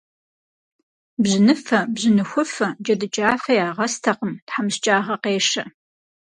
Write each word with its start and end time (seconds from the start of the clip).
Бжьыныфэ, 1.21 1.79
бжьыныхуфэ, 1.93 2.67
джэдыкӏафэ 2.83 3.53
ягъэстэкъым, 3.67 4.33
тхьэмыщкӏагъэ 4.47 5.15
къешэ. 5.23 5.63